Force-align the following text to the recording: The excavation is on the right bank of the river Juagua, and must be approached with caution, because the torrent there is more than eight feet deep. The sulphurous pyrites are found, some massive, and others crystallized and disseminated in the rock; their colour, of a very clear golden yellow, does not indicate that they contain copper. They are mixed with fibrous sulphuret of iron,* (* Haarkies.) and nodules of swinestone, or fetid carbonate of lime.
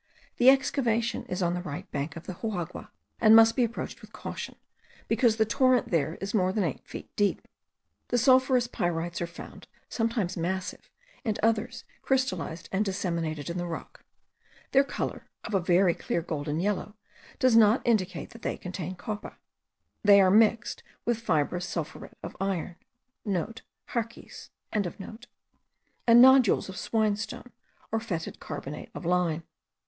The 0.37 0.49
excavation 0.49 1.25
is 1.27 1.43
on 1.43 1.53
the 1.53 1.61
right 1.61 1.85
bank 1.91 2.15
of 2.15 2.25
the 2.25 2.33
river 2.33 2.47
Juagua, 2.47 2.89
and 3.19 3.35
must 3.35 3.55
be 3.55 3.63
approached 3.63 4.01
with 4.01 4.11
caution, 4.11 4.55
because 5.07 5.35
the 5.35 5.45
torrent 5.45 5.91
there 5.91 6.15
is 6.15 6.33
more 6.33 6.51
than 6.51 6.63
eight 6.63 6.83
feet 6.87 7.15
deep. 7.15 7.47
The 8.07 8.17
sulphurous 8.17 8.65
pyrites 8.65 9.21
are 9.21 9.27
found, 9.27 9.67
some 9.89 10.09
massive, 10.37 10.89
and 11.23 11.37
others 11.43 11.83
crystallized 12.01 12.67
and 12.71 12.83
disseminated 12.83 13.47
in 13.47 13.59
the 13.59 13.67
rock; 13.67 14.03
their 14.71 14.83
colour, 14.83 15.27
of 15.43 15.53
a 15.53 15.59
very 15.59 15.93
clear 15.93 16.23
golden 16.23 16.59
yellow, 16.59 16.95
does 17.37 17.55
not 17.55 17.85
indicate 17.85 18.31
that 18.31 18.41
they 18.41 18.57
contain 18.57 18.95
copper. 18.95 19.37
They 20.03 20.19
are 20.19 20.31
mixed 20.31 20.81
with 21.05 21.19
fibrous 21.19 21.67
sulphuret 21.67 22.17
of 22.23 22.35
iron,* 22.41 22.77
(* 23.35 23.87
Haarkies.) 23.89 24.49
and 24.73 25.23
nodules 26.09 26.69
of 26.69 26.75
swinestone, 26.75 27.51
or 27.91 27.99
fetid 27.99 28.39
carbonate 28.39 28.89
of 28.95 29.05
lime. 29.05 29.43